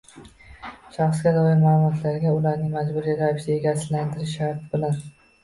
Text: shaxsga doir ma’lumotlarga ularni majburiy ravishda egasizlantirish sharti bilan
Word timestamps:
shaxsga 0.95 1.33
doir 1.35 1.61
ma’lumotlarga 1.63 2.33
ularni 2.39 2.71
majburiy 2.73 3.19
ravishda 3.21 3.55
egasizlantirish 3.59 4.35
sharti 4.41 4.73
bilan 4.75 4.99